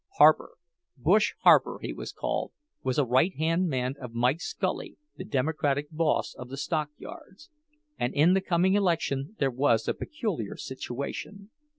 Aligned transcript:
Harper—"Bush" 0.17 1.35
Harper, 1.41 1.77
he 1.83 1.93
was 1.93 2.11
called—was 2.11 2.97
a 2.97 3.05
right 3.05 3.35
hand 3.37 3.67
man 3.67 3.93
of 4.01 4.15
Mike 4.15 4.41
Scully, 4.41 4.97
the 5.15 5.23
Democratic 5.23 5.91
boss 5.91 6.33
of 6.33 6.49
the 6.49 6.57
stockyards; 6.57 7.51
and 7.99 8.11
in 8.15 8.33
the 8.33 8.41
coming 8.41 8.73
election 8.73 9.35
there 9.37 9.51
was 9.51 9.87
a 9.87 9.93
peculiar 9.93 10.57
situation. 10.57 11.51